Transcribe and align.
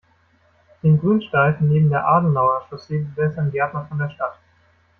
Den 0.81 0.99
Grünstreifen 0.99 1.69
neben 1.69 1.91
der 1.91 2.03
Adenauer-Chaussee 2.07 3.05
bewässern 3.15 3.51
Gärtner 3.51 3.85
von 3.85 3.99
der 3.99 4.09
Stadt. 4.09 4.39